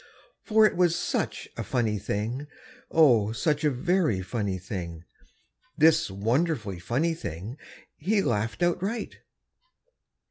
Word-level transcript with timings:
For 0.41 0.65
it 0.65 0.75
was 0.75 0.95
such 0.95 1.47
a 1.55 1.63
funny 1.63 1.99
thing, 1.99 2.47
O, 2.89 3.33
such 3.33 3.63
a 3.63 3.69
very 3.69 4.23
funny 4.23 4.57
thing, 4.57 5.03
This 5.77 6.09
wonderfully 6.09 6.79
funny 6.79 7.13
thing, 7.13 7.59
He 7.97 8.23
Laughed 8.23 8.63
Outright. 8.63 9.17